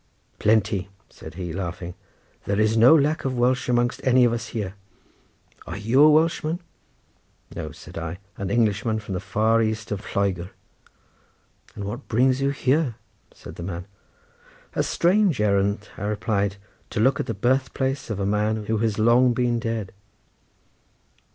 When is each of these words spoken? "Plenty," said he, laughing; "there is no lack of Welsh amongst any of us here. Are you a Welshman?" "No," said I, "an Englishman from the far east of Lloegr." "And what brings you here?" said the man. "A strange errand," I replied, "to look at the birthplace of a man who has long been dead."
"Plenty," 0.39 0.89
said 1.11 1.35
he, 1.35 1.53
laughing; 1.53 1.93
"there 2.45 2.59
is 2.59 2.75
no 2.75 2.95
lack 2.95 3.23
of 3.23 3.37
Welsh 3.37 3.69
amongst 3.69 4.01
any 4.03 4.23
of 4.25 4.33
us 4.33 4.47
here. 4.47 4.73
Are 5.67 5.77
you 5.77 6.01
a 6.01 6.09
Welshman?" 6.09 6.59
"No," 7.55 7.71
said 7.71 7.99
I, 7.99 8.17
"an 8.35 8.49
Englishman 8.49 8.97
from 8.97 9.13
the 9.13 9.19
far 9.19 9.61
east 9.61 9.91
of 9.91 10.01
Lloegr." 10.15 10.49
"And 11.75 11.83
what 11.83 12.07
brings 12.07 12.41
you 12.41 12.49
here?" 12.49 12.95
said 13.31 13.57
the 13.57 13.61
man. 13.61 13.85
"A 14.73 14.81
strange 14.81 15.39
errand," 15.39 15.87
I 15.97 16.05
replied, 16.05 16.55
"to 16.89 16.99
look 16.99 17.19
at 17.19 17.27
the 17.27 17.35
birthplace 17.35 18.09
of 18.09 18.19
a 18.19 18.25
man 18.25 18.65
who 18.65 18.79
has 18.79 18.97
long 18.97 19.33
been 19.35 19.59
dead." 19.59 19.91